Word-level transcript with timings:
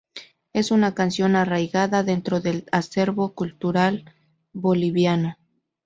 Es 0.51 0.71
una 0.71 0.95
canción 0.95 1.35
arraigada 1.35 2.01
dentro 2.01 2.41
del 2.41 2.65
acervo 2.71 3.35
cultural 3.35 4.11
boliviano. 4.51 5.35